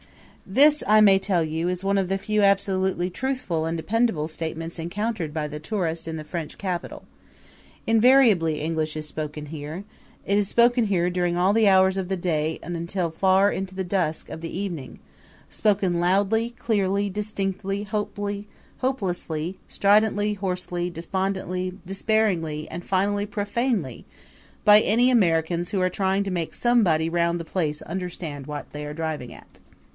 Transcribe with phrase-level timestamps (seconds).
[0.47, 4.79] This, I may tell you, is one of the few absolutely truthful and dependable statements
[4.79, 7.03] encountered by the tourist in the French capital.
[7.85, 9.83] Invariably English is spoken here.
[10.25, 13.75] It is spoken here during all the hours of the day and until far into
[13.75, 14.99] the dusk of the evening;
[15.49, 18.47] spoken loudly, clearly, distinctly, hopefully,
[18.79, 24.05] hopelessly, stridently, hoarsely, despondently, despairingly and finally profanely
[24.65, 28.93] by Americans who are trying to make somebody round the place understand what they are
[28.95, 29.59] driving at.